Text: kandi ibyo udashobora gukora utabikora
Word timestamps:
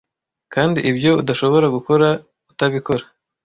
kandi 0.53 0.79
ibyo 0.91 1.11
udashobora 1.21 1.67
gukora 1.75 2.07
utabikora 2.51 3.03